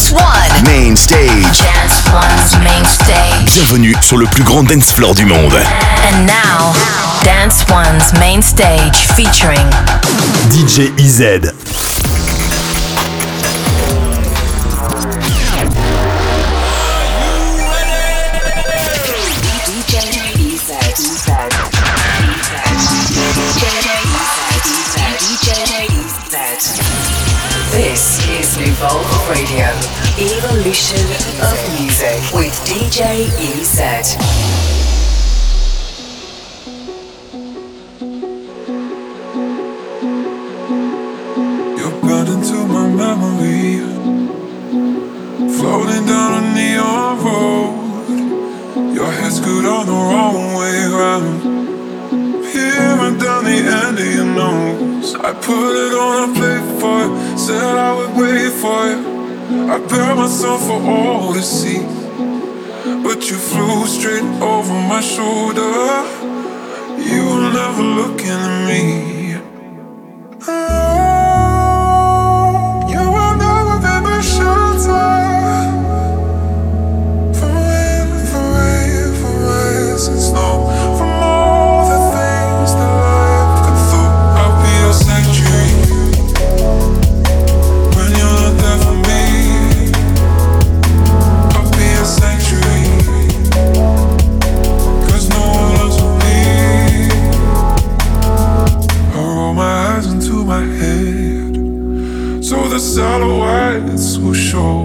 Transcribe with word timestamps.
Dance 0.00 0.12
One. 0.12 0.64
Main 0.64 0.96
stage. 0.96 1.28
Dance 1.60 2.02
One's 2.10 2.64
main 2.64 2.84
stage. 2.86 3.52
Bienvenue 3.52 3.94
sur 4.00 4.16
le 4.16 4.24
plus 4.24 4.42
grand 4.42 4.62
dance 4.62 4.90
floor 4.92 5.14
du 5.14 5.26
monde. 5.26 5.52
And 5.52 6.26
now, 6.26 6.72
Dance 7.22 7.66
One's 7.68 8.10
main 8.18 8.40
stage 8.40 8.96
featuring 9.14 9.68
DJ 10.48 10.90
EZ. 10.98 11.52
Radio, 29.30 29.70
evolution 30.18 31.06
of 31.46 31.56
music 31.78 32.18
with 32.34 32.52
DJ 32.66 33.30
EZ. 33.38 34.16
You're 41.78 42.00
burned 42.00 42.28
into 42.28 42.66
my 42.66 42.88
memory, 42.88 43.78
floating 45.58 46.06
down 46.06 46.42
a 46.42 46.54
neon 46.56 47.24
road. 47.24 48.94
Your 48.96 49.12
head's 49.12 49.36
screwed 49.36 49.64
on 49.64 49.86
the 49.86 49.92
wrong 49.92 50.56
way 50.58 50.76
around. 50.90 51.40
Peering 52.52 53.18
down 53.18 53.44
the 53.44 53.58
end 53.86 53.96
of 53.96 54.12
your 54.12 54.24
nose. 54.24 55.14
I 55.14 55.32
put 55.34 55.72
it 55.86 55.94
on 55.94 56.30
a 56.30 56.34
plate 56.34 56.80
for 56.80 56.98
you, 57.04 57.38
said 57.38 57.62
I 57.62 57.94
would 57.94 58.16
wait 58.20 58.50
for 58.50 58.86
you. 58.86 59.09
I 59.52 59.78
bare 59.88 60.14
myself 60.14 60.60
for 60.66 60.80
all 60.80 61.32
to 61.34 61.42
see, 61.42 61.80
but 63.02 63.28
you 63.28 63.36
flew 63.36 63.84
straight 63.86 64.22
over 64.40 64.72
my 64.72 65.00
shoulder. 65.00 66.04
You 67.02 67.24
were 67.28 67.50
never 67.52 67.82
looking 67.82 68.30
at 68.30 68.68
me. 68.68 68.84
Oh, 70.46 70.52
you 72.88 73.02
will 73.14 73.34
never 73.46 73.76
be 73.84 73.94
my 74.06 74.20
shelter. 74.20 75.10
From 77.38 78.06
from 78.30 78.46
rain, 78.54 79.14
from 79.20 79.36
rain. 79.50 80.89
Satellites 103.00 104.18
will 104.18 104.34
show. 104.34 104.76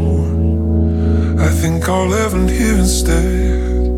I 1.47 1.49
think 1.61 1.89
I'll 1.89 2.08
live 2.08 2.33
in 2.33 2.47
here 2.47 2.77
instead. 2.85 3.91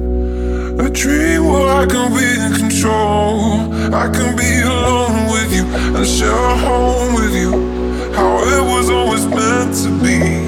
A 0.86 0.90
dream 0.90 1.46
where 1.46 1.70
I 1.82 1.86
can 1.86 2.10
be 2.18 2.28
in 2.46 2.52
control. 2.64 3.72
I 4.04 4.06
can 4.18 4.36
be 4.36 4.52
alone 4.74 5.20
with 5.36 5.50
you 5.58 5.66
and 5.96 6.06
share 6.16 6.44
a 6.54 6.58
home 6.66 7.14
with 7.20 7.34
you. 7.44 7.52
How 8.18 8.34
it 8.56 8.64
was 8.74 8.90
always 8.90 9.26
meant 9.28 9.74
to 9.84 9.90
be. 10.04 10.47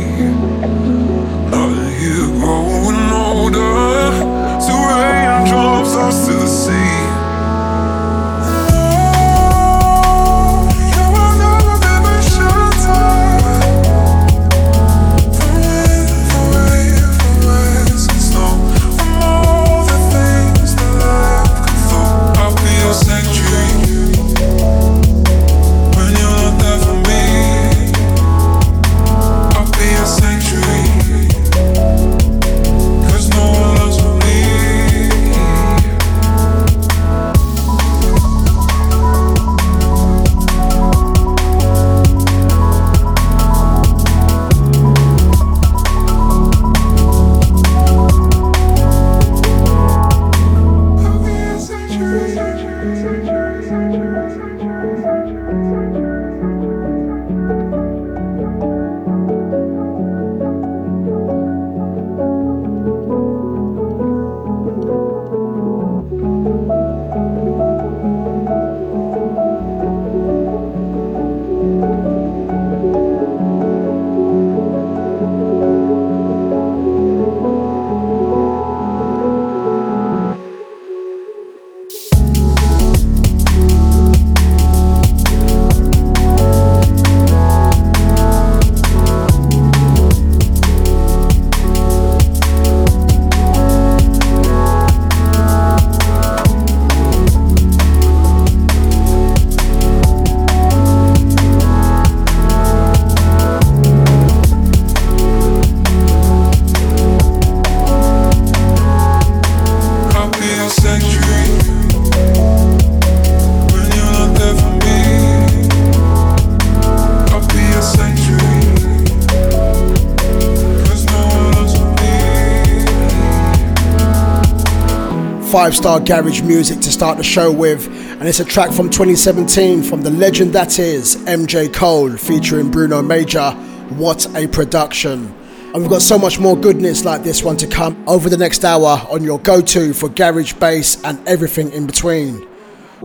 Five 125.52 125.76
star 125.76 126.00
garage 126.00 126.42
music 126.44 126.80
to 126.82 126.92
start 126.92 127.18
the 127.18 127.24
show 127.24 127.52
with, 127.52 127.88
and 127.88 128.28
it's 128.28 128.40
a 128.40 128.46
track 128.46 128.72
from 128.72 128.88
2017 128.88 129.82
from 129.82 130.04
the 130.04 130.12
legend 130.12 130.54
that 130.54 130.78
is 130.78 131.16
MJ 131.26 131.74
Cole 131.74 132.16
featuring 132.18 132.70
Bruno 132.70 133.02
Major. 133.02 133.50
What 133.90 134.28
a 134.36 134.46
production! 134.46 135.26
And 135.74 135.78
we've 135.82 135.90
got 135.90 136.04
so 136.04 136.19
much 136.19 136.40
more 136.40 136.56
goodness 136.56 137.04
like 137.04 137.24
this 137.24 137.42
one 137.42 137.57
to 137.57 137.68
come 137.68 138.07
over 138.07 138.30
the 138.30 138.38
next 138.38 138.63
hour 138.63 139.01
on 139.10 139.24
your 139.24 139.40
go 139.40 139.60
to 139.60 139.92
for 139.92 140.07
garage 140.10 140.54
bass 140.54 141.04
and 141.04 141.28
everything 141.28 141.72
in 141.72 141.88
between. 141.88 142.48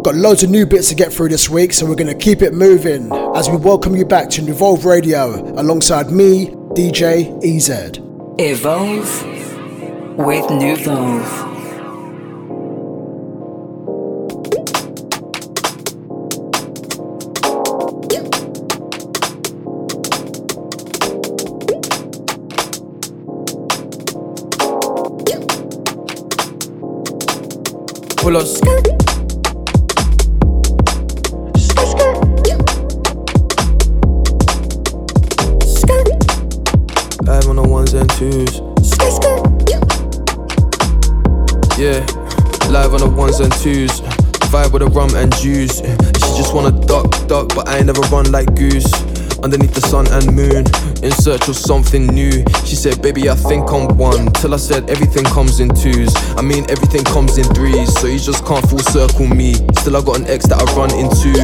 Got 0.03 0.15
loads 0.15 0.43
of 0.43 0.51
new 0.51 0.67
bits 0.67 0.91
to 0.91 0.95
get 0.95 1.15
through 1.15 1.31
this 1.31 1.49
week, 1.49 1.73
so 1.73 1.87
we're 1.87 1.95
going 1.95 2.09
to 2.09 2.15
keep 2.15 2.43
it 2.43 2.53
moving 2.53 3.11
as 3.35 3.49
we 3.49 3.57
welcome 3.57 3.97
you 3.97 4.05
back 4.05 4.29
to 4.31 4.43
Evolve 4.43 4.85
Radio 4.85 5.51
alongside 5.59 6.11
me, 6.11 6.49
DJ 6.75 7.43
EZ. 7.43 8.01
Evolve 8.39 9.23
with 10.19 10.45
Nuvolve. 10.45 11.54
Euh, 28.37 28.43
mon 37.47 37.51
on 37.51 37.57
the 37.57 37.69
ones 37.69 37.95
and 37.95 38.11
twos. 38.11 38.61
Yeah, 41.79 42.05
live 42.71 42.93
on 42.93 43.01
the 43.01 43.15
ones 43.17 43.39
and 43.39 43.53
twos. 43.53 44.01
Vibe 44.51 44.73
with 44.73 44.83
the 44.83 44.89
rum 44.89 45.15
and 45.15 45.33
juice. 45.37 45.77
She 45.79 46.37
just 46.37 46.53
wanna 46.53 46.73
duck, 46.73 47.09
duck, 47.29 47.55
but 47.55 47.69
I 47.69 47.77
ain't 47.77 47.87
never 47.87 48.01
run 48.11 48.33
like 48.33 48.53
goose 48.57 49.14
underneath 49.45 49.75
the 49.75 49.83
sun 49.83 50.09
and 50.09 50.25
moon 50.35 50.65
in 51.05 51.13
search 51.13 51.49
of 51.49 51.57
something 51.57 52.07
new. 52.07 52.33
She 52.65 52.75
said, 52.75 53.03
Baby, 53.03 53.29
I 53.29 53.35
think 53.37 53.71
I'm 53.71 53.97
one. 53.99 54.33
Till 54.41 54.55
I 54.55 54.57
said, 54.57 54.89
Everything 54.89 55.25
comes 55.25 55.61
in 55.61 55.69
twos. 55.69 56.11
I 56.35 56.43
mean, 56.43 56.65
everything 56.71 57.05
comes 57.05 57.37
in 57.37 57.45
threes. 57.53 57.93
So 58.01 58.07
you 58.07 58.19
just 58.19 58.45
can't 58.47 58.65
full 58.69 58.81
circle 58.81 59.29
me. 59.29 59.53
Still, 59.77 59.99
I 59.99 60.03
got 60.03 60.17
an 60.19 60.27
ex 60.27 60.47
that 60.49 60.57
I 60.57 60.65
run 60.73 60.91
into, 60.97 61.37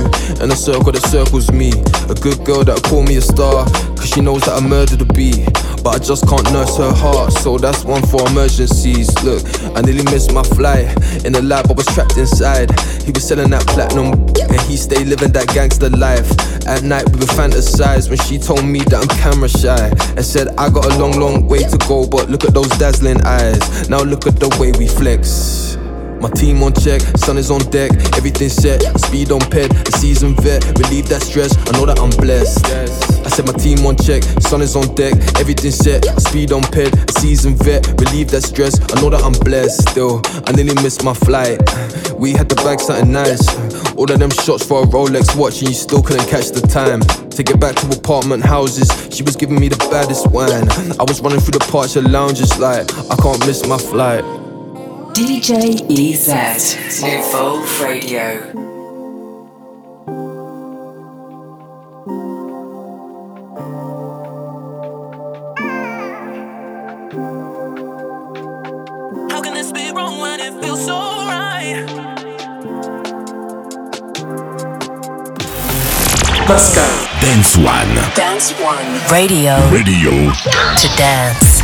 and 0.43 0.51
a 0.51 0.57
circle 0.57 0.93
that 0.93 1.05
circles 1.13 1.53
me. 1.53 1.71
A 2.09 2.17
good 2.17 2.43
girl 2.45 2.65
that 2.65 2.83
call 2.89 3.03
me 3.05 3.17
a 3.17 3.21
star, 3.21 3.69
cause 3.95 4.09
she 4.09 4.23
knows 4.23 4.41
that 4.49 4.57
I 4.57 4.67
murdered 4.67 5.03
a 5.03 5.09
bee. 5.13 5.45
But 5.85 5.97
I 5.97 5.99
just 5.99 6.27
can't 6.29 6.45
nurse 6.53 6.77
her 6.79 6.93
heart, 6.93 7.33
so 7.33 7.59
that's 7.59 7.85
one 7.85 8.05
for 8.07 8.27
emergencies. 8.29 9.13
Look, 9.25 9.45
I 9.77 9.81
nearly 9.83 10.05
missed 10.05 10.33
my 10.33 10.43
flight. 10.43 10.89
In 11.25 11.33
the 11.33 11.43
lab, 11.43 11.71
I 11.71 11.73
was 11.73 11.87
trapped 11.87 12.17
inside. 12.17 12.73
He 13.05 13.13
was 13.13 13.27
selling 13.29 13.51
that 13.51 13.67
platinum, 13.69 14.13
he 14.71 14.77
stayed 14.77 15.09
living 15.09 15.33
that 15.33 15.49
gangster 15.49 15.91
life. 15.91 16.31
At 16.67 16.83
night, 16.83 17.09
we 17.11 17.19
would 17.19 17.29
fantasize 17.29 18.09
when 18.09 18.19
she 18.19 18.39
told 18.39 18.65
me 18.65 18.81
that 18.91 19.03
I'm 19.03 19.09
camera 19.19 19.49
shy. 19.49 19.89
And 20.17 20.25
said, 20.25 20.49
I 20.57 20.71
got 20.71 20.87
a 20.87 20.99
long, 20.99 21.13
long 21.19 21.49
way 21.49 21.65
to 21.65 21.79
go, 21.89 22.07
but 22.07 22.31
look 22.31 22.45
at 22.45 22.55
those 22.55 22.71
dazzling 22.79 23.21
eyes. 23.23 23.89
Now 23.89 24.03
look 24.03 24.27
at 24.27 24.39
the 24.39 24.49
way 24.61 24.73
we 24.79 24.87
flex. 24.87 25.80
My 26.21 26.29
team 26.31 26.63
on 26.63 26.75
check, 26.75 27.01
sun 27.17 27.39
is 27.39 27.51
on 27.51 27.61
deck, 27.71 27.91
everything 28.17 28.51
set. 28.51 28.83
Speed 29.01 29.33
on 29.33 29.41
ped, 29.41 29.73
a 29.89 29.93
seasoned 29.99 30.41
vet, 30.43 30.63
relieve 30.79 31.09
that 31.09 31.23
stress. 31.23 31.57
I 31.69 31.73
know 31.73 31.87
that 31.87 31.99
I'm 31.99 32.11
blessed. 32.21 32.67
I 33.25 33.29
said 33.29 33.47
my 33.47 33.53
team 33.53 33.85
on 33.87 33.97
check, 33.97 34.23
sun 34.41 34.61
is 34.61 34.77
on 34.77 34.95
deck, 34.95 35.15
everything 35.41 35.71
set. 35.71 36.05
Speed 36.21 36.53
on 36.53 36.63
ped, 36.63 36.93
a 36.93 37.21
seasoned 37.21 37.59
vet, 37.65 37.87
relieve 38.01 38.31
that 38.31 38.43
stress. 38.43 38.79
I 38.93 39.01
know 39.01 39.09
that 39.11 39.23
I'm 39.23 39.33
blessed. 39.45 39.89
Still, 39.91 40.21
I 40.47 40.53
nearly 40.53 40.75
missed 40.83 41.05
my 41.05 41.15
flight. 41.15 41.59
We 42.15 42.33
had 42.33 42.51
to 42.51 42.55
bag 42.57 42.81
something 42.81 43.11
nice. 43.11 43.49
All 43.97 44.11
of 44.11 44.19
them 44.19 44.31
shots 44.31 44.65
for 44.65 44.83
a 44.83 44.87
Rolex 44.87 45.37
watch, 45.37 45.61
and 45.61 45.69
you 45.69 45.75
still 45.75 46.03
couldn't 46.03 46.29
catch 46.29 46.51
the 46.51 46.61
time. 46.61 47.01
To 47.31 47.43
get 47.43 47.59
back 47.59 47.77
to 47.77 47.87
apartment 47.97 48.45
houses, 48.45 48.89
she 49.15 49.23
was 49.23 49.37
giving 49.37 49.59
me 49.59 49.69
the 49.69 49.79
baddest 49.91 50.27
wine. 50.31 50.69
I 51.01 51.05
was 51.05 51.21
running 51.23 51.41
through 51.41 51.59
the 51.59 51.67
parts 51.71 51.97
of 51.97 52.05
lounges 52.05 52.59
like 52.59 52.93
I 53.11 53.17
can't 53.17 53.41
miss 53.47 53.67
my 53.67 53.79
flight. 53.79 54.40
DJ 55.13 55.81
EZ, 55.91 57.03
New 57.03 57.23
Radio. 57.85 58.53
How 69.31 69.41
can 69.43 69.55
this 69.55 69.73
be 69.73 69.91
wrong 69.93 70.21
when 70.21 70.41
it 70.41 70.53
feels 70.63 70.85
so 70.85 70.97
right? 70.97 71.85
Let's 76.49 76.75
go. 76.75 76.87
Dance 77.21 77.57
One. 77.57 77.95
Dance 78.15 78.53
One. 78.61 79.11
Radio. 79.11 79.57
Radio. 79.71 80.33
To 80.33 80.97
dance. 80.97 81.61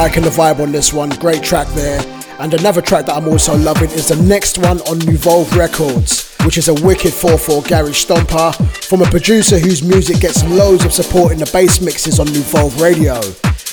Liking 0.00 0.22
the 0.22 0.30
vibe 0.30 0.60
on 0.60 0.72
this 0.72 0.94
one. 0.94 1.10
Great 1.20 1.42
track 1.42 1.66
there. 1.74 2.00
And 2.38 2.54
another 2.54 2.80
track 2.80 3.04
that 3.04 3.14
I'm 3.14 3.28
also 3.28 3.54
loving 3.54 3.90
is 3.90 4.08
the 4.08 4.16
next 4.22 4.56
one 4.56 4.78
on 4.88 4.98
Nuvolve 5.00 5.54
Records, 5.54 6.34
which 6.46 6.56
is 6.56 6.68
a 6.68 6.74
wicked 6.86 7.12
4-4 7.12 7.68
garage 7.68 8.02
stomper 8.06 8.54
from 8.86 9.02
a 9.02 9.10
producer 9.10 9.58
whose 9.58 9.82
music 9.82 10.20
gets 10.20 10.42
loads 10.44 10.86
of 10.86 10.94
support 10.94 11.32
in 11.32 11.38
the 11.38 11.50
bass 11.52 11.82
mixes 11.82 12.18
on 12.18 12.28
Nuvolve 12.28 12.80
Radio. 12.80 13.16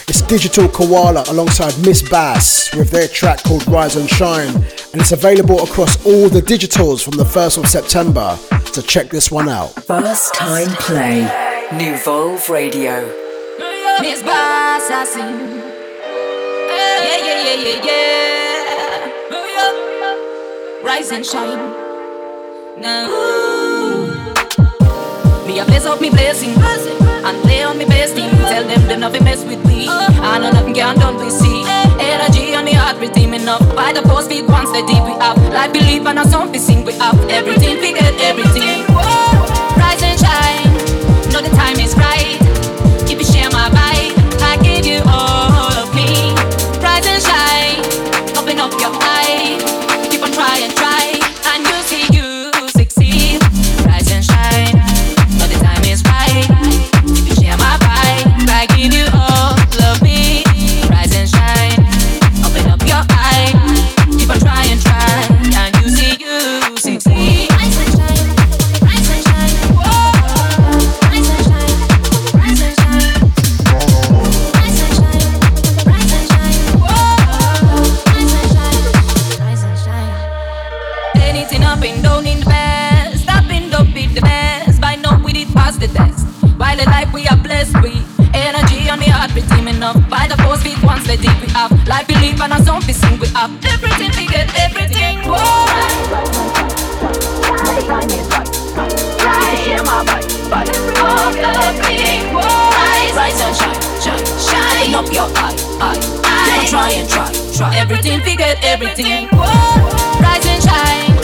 It's 0.10 0.22
Digital 0.22 0.67
Koala 0.67 1.24
alongside 1.29 1.74
Miss 1.86 2.01
Bass 2.01 2.75
with 2.75 2.91
their 2.91 3.07
track 3.07 3.41
called 3.43 3.65
Rise 3.65 3.96
and 3.96 4.10
Shine, 4.10 4.53
and 4.53 5.01
it's 5.01 5.13
available 5.13 5.63
across 5.63 6.05
all 6.05 6.27
the 6.27 6.41
digitals 6.41 7.01
from 7.01 7.15
the 7.15 7.24
1st 7.24 7.63
of 7.63 7.69
September. 7.69 8.38
So 8.74 8.81
check 8.81 9.10
this 9.10 9.31
one 9.31 9.48
out. 9.48 9.69
First 9.86 10.34
time 10.34 10.67
play, 10.72 11.22
Nuvolve 11.69 12.50
Radio. 12.50 13.07
Miss 14.01 14.22
Bass, 14.22 14.91
I 14.91 15.05
see 15.05 15.66
yeah, 17.75 19.12
yeah. 19.31 20.83
Rise 20.83 21.12
and 21.12 21.25
shine. 21.25 21.59
Now, 22.79 23.07
me 25.45 25.59
a 25.59 25.65
blaze 25.65 25.86
up 25.86 26.00
me 26.00 26.09
blazing 26.09 26.51
and 26.51 27.41
play 27.43 27.63
on 27.63 27.77
me 27.77 27.86
best. 27.86 28.15
Tell 28.15 28.63
them 28.63 28.88
they 28.88 28.97
nothing 28.97 29.24
mess 29.24 29.43
with 29.43 29.65
me. 29.65 29.88
I 29.89 30.39
know 30.39 30.51
nothing 30.51 30.75
can 30.75 30.97
done 30.97 31.17
we 31.17 31.29
see. 31.29 31.63
Energy 32.00 32.55
on 32.55 32.65
the 32.65 32.74
heart, 32.74 33.00
we 33.00 33.09
teaming 33.09 33.47
up. 33.47 33.59
By 33.75 33.91
the 33.91 34.01
post, 34.01 34.29
we 34.29 34.43
once 34.43 34.71
the 34.71 34.86
deep 34.88 35.03
we 35.03 35.13
up. 35.19 35.38
Life 35.51 35.74
believe 35.74 36.05
and 36.05 36.19
a 36.19 36.27
song 36.27 36.51
we 36.51 36.59
sing 36.59 36.86
we 36.86 36.93
up. 37.00 37.15
Everything 37.29 37.79
we 37.81 37.93
get, 37.93 38.13
everything. 38.21 38.86
Rise 39.75 40.03
and 40.03 40.19
shine. 40.19 40.71
Know 41.33 41.41
the 41.41 41.50
time 41.55 41.79
is 41.79 41.95
right. 41.95 42.66
up 48.67 48.81
your 48.81 48.91
eyes. 49.01 49.87
not 89.27 89.36
be 89.36 90.01
up. 90.01 90.10
By 90.10 90.27
the 90.27 90.41
force 90.43 90.63
feet 90.63 90.81
once 90.84 91.05
they 91.07 91.17
deep 91.17 91.36
we 91.41 91.48
up. 91.55 91.72
Life 91.88 92.07
we 92.07 92.15
live 92.15 92.41
and 92.41 92.53
a 92.53 92.63
zombie 92.63 92.93
soon 92.93 93.19
we 93.19 93.27
up. 93.36 93.51
Everything 93.65 94.12
we 94.15 94.27
get, 94.27 94.48
everything. 94.60 95.19
Whoa. 95.24 95.67
Rise 103.15 103.41
and 103.41 103.55
shine, 103.55 103.81
shine. 104.39 104.93
Open 104.93 104.96
up 104.96 105.12
your 105.12 105.29
eye. 105.36 105.55
Don't 106.48 106.67
try 106.69 106.91
and 106.91 107.10
try. 107.10 107.75
Everything 107.75 108.22
we 108.24 108.36
get, 108.36 108.63
everything. 108.63 109.27
Whoa. 109.31 110.22
Rise 110.22 110.46
and 110.46 110.63
shine. 110.63 111.15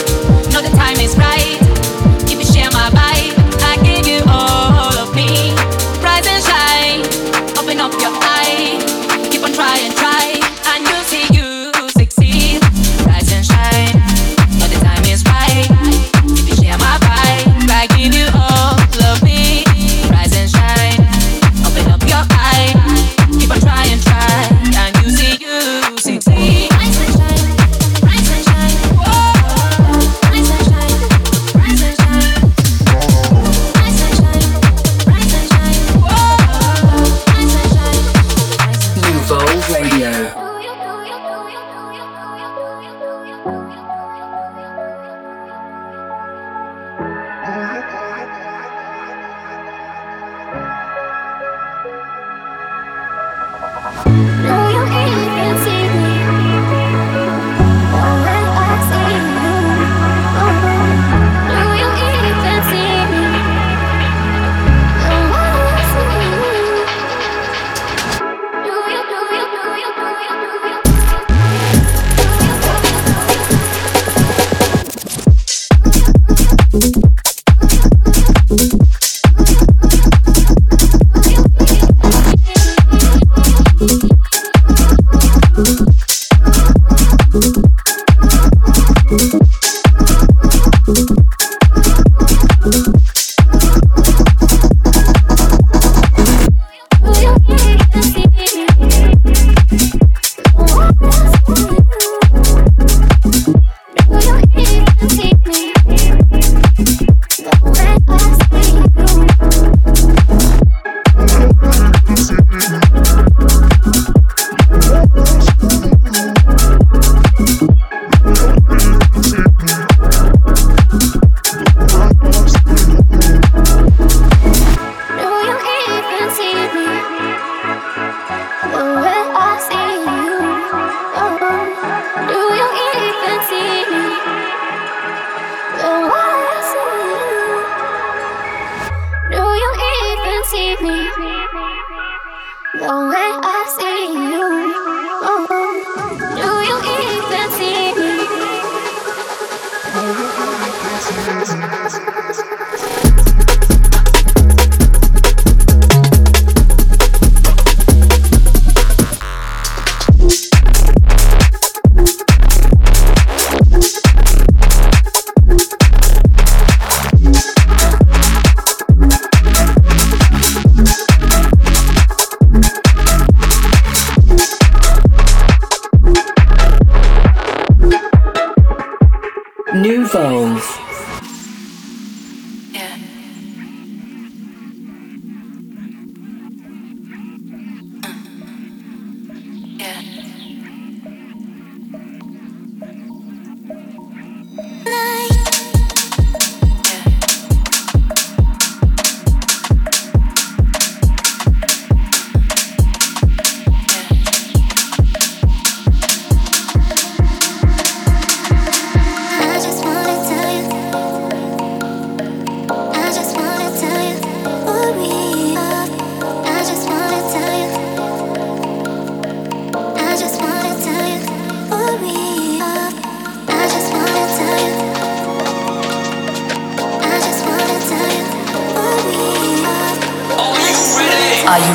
Now 0.52 0.60
the 0.60 0.76
time 0.76 0.98
is 1.00 1.16
right. 1.16 1.43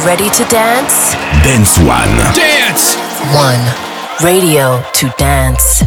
Ready 0.09 0.27
to 0.31 0.43
dance? 0.45 1.13
Dance 1.43 1.77
One. 1.77 2.09
Dance! 2.33 2.95
One. 3.35 3.61
Radio 4.23 4.81
to 4.93 5.07
dance. 5.19 5.83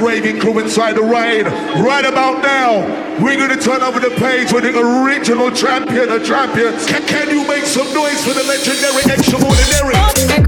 Raving 0.00 0.40
crew 0.40 0.58
inside 0.58 0.96
the 0.96 1.02
ride. 1.02 1.46
Right 1.82 2.04
about 2.04 2.42
now, 2.42 2.80
we're 3.22 3.36
going 3.36 3.56
to 3.56 3.62
turn 3.62 3.82
over 3.82 4.00
the 4.00 4.10
page 4.16 4.52
with 4.52 4.64
the 4.64 4.78
original 4.78 5.50
champion 5.50 6.08
of 6.08 6.24
champions. 6.24 6.86
Can, 6.86 7.06
can 7.06 7.28
you 7.30 7.46
make 7.46 7.64
some 7.64 7.92
noise 7.92 8.24
for 8.24 8.32
the 8.32 8.42
legendary 8.42 9.02
extraordinary? 9.12 10.41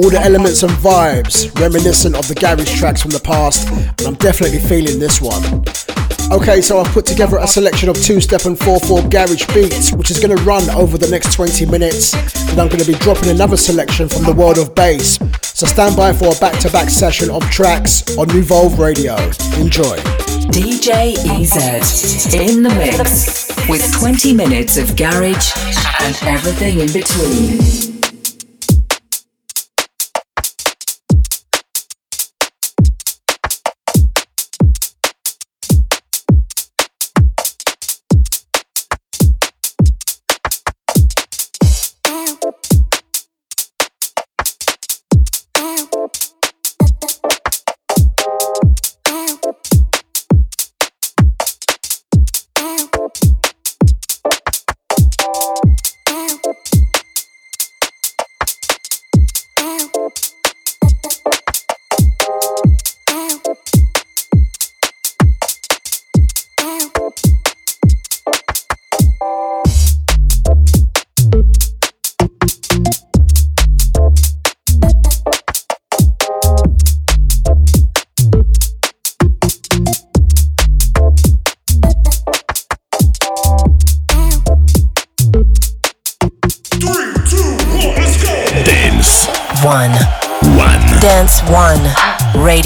All 0.00 0.08
the 0.08 0.18
elements 0.18 0.62
and 0.62 0.72
vibes 0.72 1.54
reminiscent 1.60 2.16
of 2.16 2.26
the 2.26 2.34
garage 2.34 2.74
tracks 2.78 3.02
from 3.02 3.10
the 3.10 3.20
past, 3.20 3.68
and 3.68 4.00
I'm 4.06 4.14
definitely 4.14 4.58
feeling 4.60 4.98
this 4.98 5.20
one. 5.20 5.62
Okay, 6.32 6.62
so 6.62 6.80
I've 6.80 6.90
put 6.94 7.04
together 7.04 7.36
a 7.36 7.46
selection 7.46 7.90
of 7.90 8.00
two 8.00 8.18
step 8.18 8.46
and 8.46 8.58
4 8.58 8.80
4 8.80 9.02
garage 9.10 9.44
beats, 9.52 9.92
which 9.92 10.10
is 10.10 10.18
going 10.18 10.34
to 10.34 10.42
run 10.42 10.70
over 10.70 10.96
the 10.96 11.08
next 11.10 11.34
20 11.34 11.66
minutes. 11.66 12.14
And 12.14 12.58
I'm 12.58 12.68
going 12.68 12.80
to 12.80 12.90
be 12.90 12.96
dropping 13.00 13.28
another 13.28 13.58
selection 13.58 14.08
from 14.08 14.24
the 14.24 14.32
world 14.32 14.56
of 14.56 14.74
bass. 14.74 15.18
So 15.42 15.66
stand 15.66 15.98
by 15.98 16.14
for 16.14 16.34
a 16.34 16.40
back 16.40 16.58
to 16.60 16.70
back 16.70 16.88
session 16.88 17.28
of 17.28 17.42
tracks 17.50 18.16
on 18.16 18.26
Nuvolve 18.28 18.78
Radio. 18.78 19.16
Enjoy. 19.60 19.98
DJ 20.48 21.12
EZ 21.28 22.32
in 22.32 22.62
the 22.62 22.70
mix 22.70 23.52
with 23.68 23.92
20 24.00 24.32
minutes 24.32 24.78
of 24.78 24.96
garage 24.96 25.52
and 26.00 26.16
everything 26.22 26.80
in 26.80 26.90
between. 26.90 27.89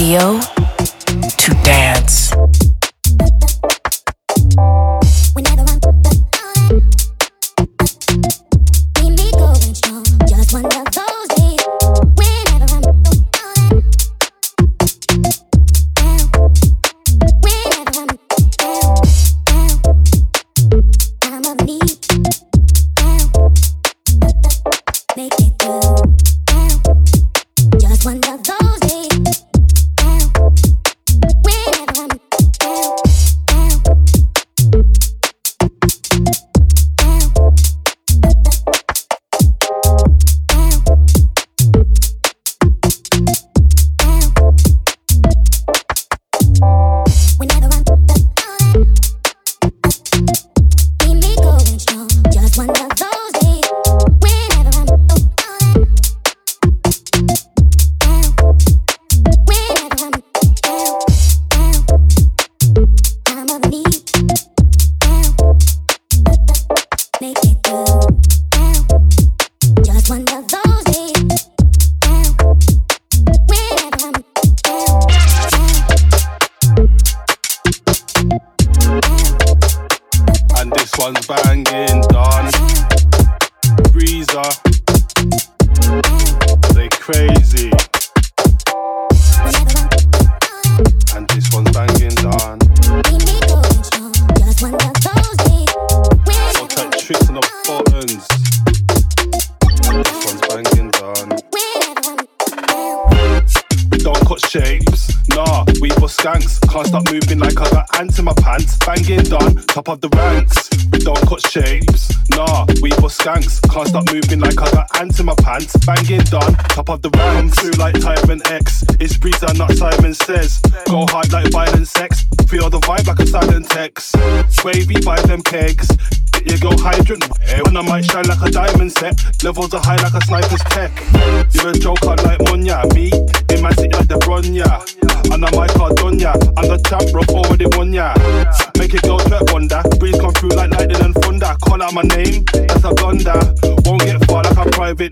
Radio 0.05 0.54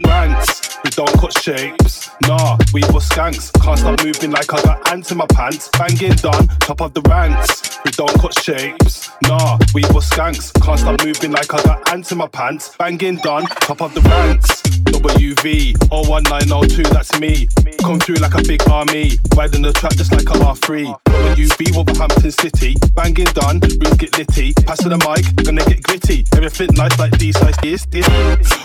like 0.05 0.72
don't 0.95 1.19
cut 1.19 1.33
shapes, 1.33 2.09
nah, 2.27 2.57
we 2.73 2.81
bust 2.81 3.11
skanks. 3.11 3.51
Can't 3.61 3.79
stop 3.79 4.03
moving 4.03 4.31
like 4.31 4.53
I 4.53 4.61
got 4.61 4.91
ants 4.91 5.11
in 5.11 5.17
my 5.17 5.27
pants. 5.27 5.69
Banging 5.69 6.15
done, 6.15 6.47
top 6.59 6.81
of 6.81 6.93
the 6.93 7.01
ranks. 7.01 7.79
We 7.83 7.91
don't 7.91 8.13
cut 8.19 8.33
shapes, 8.39 9.09
nah, 9.23 9.57
we 9.73 9.81
bust 9.81 10.13
skanks. 10.13 10.53
Can't 10.61 10.79
stop 10.79 11.03
moving 11.03 11.31
like 11.31 11.53
I 11.53 11.63
got 11.63 11.93
ants 11.93 12.11
in 12.11 12.17
my 12.17 12.27
pants. 12.27 12.75
Banging 12.77 13.17
done, 13.17 13.45
top 13.45 13.81
of 13.81 13.93
the 13.93 14.01
ranks. 14.01 14.61
WV 14.93 15.75
01902, 15.89 16.83
that's 16.83 17.19
me. 17.19 17.47
Come 17.83 17.99
through 17.99 18.15
like 18.15 18.35
a 18.35 18.43
big 18.43 18.61
army. 18.69 19.11
Riding 19.35 19.61
the 19.61 19.73
track 19.73 19.93
just 19.93 20.11
like 20.11 20.29
a 20.29 20.39
R3. 20.39 20.95
WV 21.35 21.75
Wolverhampton 21.75 22.31
City. 22.31 22.75
Banging 22.95 23.25
done, 23.33 23.59
rooms 23.59 23.97
get 23.97 24.17
litty. 24.17 24.53
Passing 24.65 24.89
the 24.89 24.97
mic, 25.01 25.25
gonna 25.43 25.65
get 25.65 25.83
gritty. 25.83 26.23
Everything 26.33 26.69
nice 26.73 26.97
like 26.99 27.17
these 27.17 27.37
size 27.37 27.57
this, 27.61 27.85
this. 27.87 28.07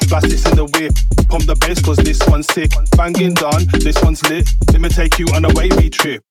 Blast 0.08 0.28
this 0.28 0.46
in 0.46 0.56
the 0.56 0.64
whip. 0.64 0.92
Pump 1.28 1.44
the 1.44 1.56
bass 1.56 1.82
cause 1.82 1.96
this 1.98 2.17
one's 2.26 2.46
sick. 2.52 2.72
Banging 2.96 3.35
done, 3.35 3.66
this 3.81 4.02
one's 4.02 4.22
lit. 4.28 4.48
Let 4.72 4.81
me 4.81 4.88
take 4.88 5.18
you 5.18 5.26
on 5.35 5.44
a 5.44 5.52
wavy 5.54 5.90
trip. 5.90 6.22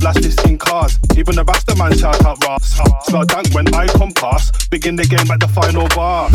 Blast 0.00 0.22
this 0.22 0.36
in 0.44 0.58
cars, 0.58 0.98
even 1.16 1.34
the 1.34 1.44
Rasta 1.44 1.74
man 1.76 1.96
shout 1.96 2.24
out 2.24 2.42
Ross. 2.44 2.78
Smell 3.06 3.24
dank 3.24 3.52
when 3.54 3.72
I 3.74 3.86
come 3.86 4.12
past, 4.12 4.70
begin 4.70 4.96
the 4.96 5.04
game 5.04 5.30
at 5.30 5.40
the 5.40 5.48
final 5.48 5.88
bar. 5.88 6.30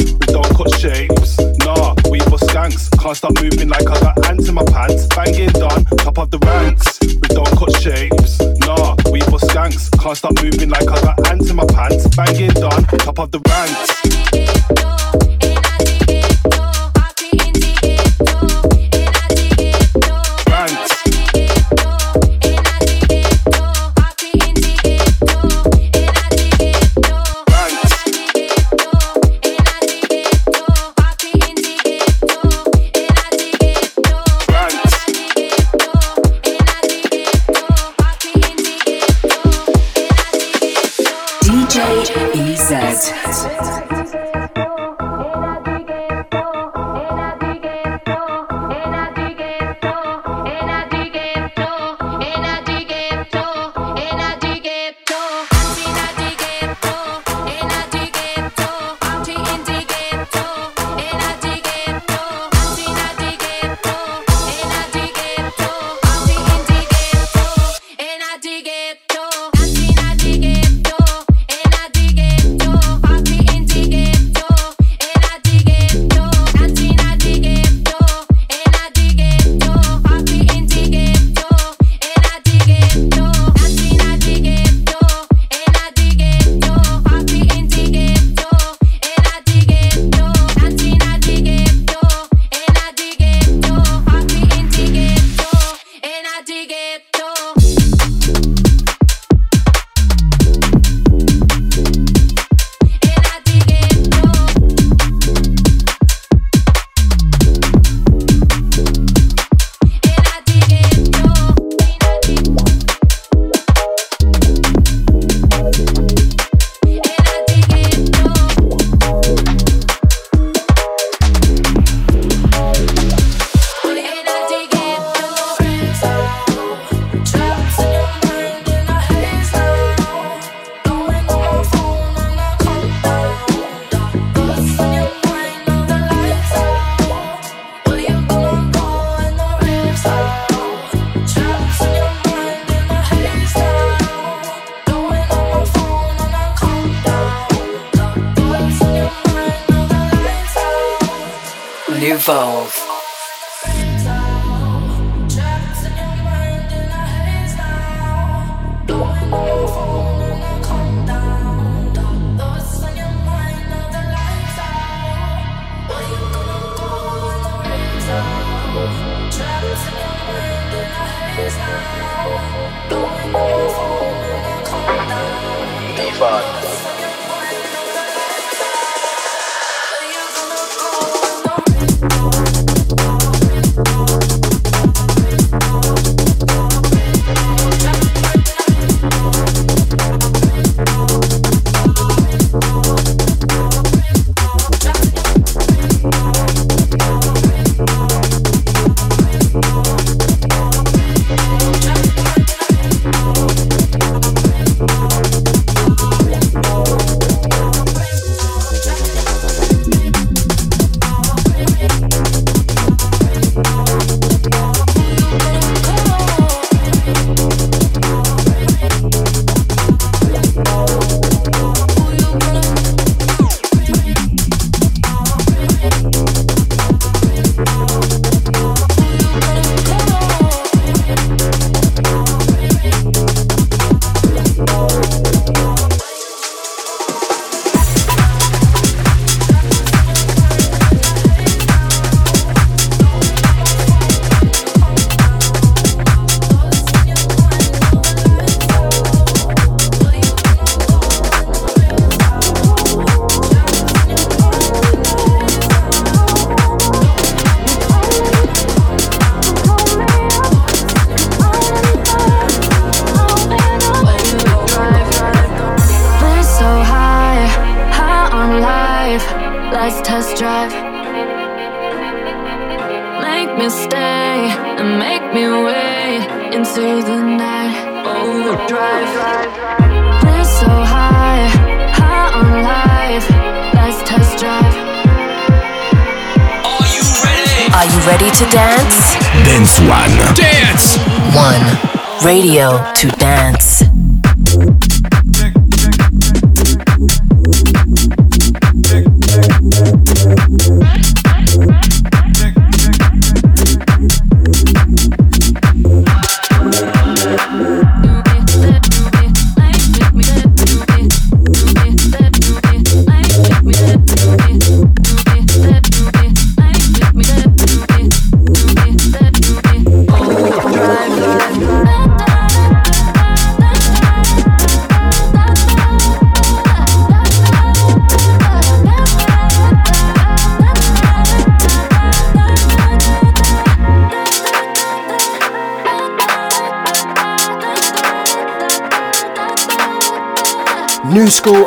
We 0.00 0.26
don't 0.26 0.56
cut 0.56 0.74
shapes, 0.74 1.38
nah, 1.64 1.94
we 2.10 2.20
for 2.20 2.38
skanks. 2.38 2.90
Can't 3.00 3.16
stop 3.16 3.32
moving 3.40 3.68
like 3.68 3.88
I 3.88 4.00
got 4.00 4.26
ants 4.26 4.48
in 4.48 4.54
my 4.54 4.64
pants. 4.64 5.06
Banging 5.14 5.50
done, 5.50 5.84
top 5.98 6.18
of 6.18 6.30
the 6.30 6.38
ranks. 6.38 6.98
We 7.02 7.28
don't 7.34 7.54
cut 7.58 7.72
shapes, 7.82 8.40
nah, 8.66 8.96
we 9.10 9.20
for 9.20 9.38
skanks. 9.38 9.90
Can't 10.00 10.16
stop 10.16 10.34
moving 10.42 10.70
like 10.70 10.88
I 10.88 11.00
got 11.02 11.30
ants 11.30 11.50
in 11.50 11.56
my 11.56 11.66
pants. 11.66 12.06
Banging 12.16 12.50
done, 12.50 12.84
top 13.06 13.18
of 13.18 13.30
the 13.30 13.40
ranks. 13.46 14.95
He 41.76 42.54
EZ. 42.54 43.65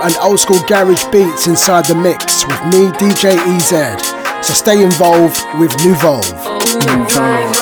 And 0.01 0.15
old 0.21 0.39
school 0.39 0.62
garage 0.67 1.03
beats 1.12 1.47
inside 1.47 1.85
the 1.85 1.95
mix 1.95 2.45
with 2.47 2.62
me, 2.67 2.88
DJ 2.97 3.35
EZ. 3.35 4.01
So 4.45 4.53
stay 4.53 4.81
involved 4.81 5.43
with 5.59 5.71
Nuvolve. 5.83 6.23
Nuvolve. 6.88 7.58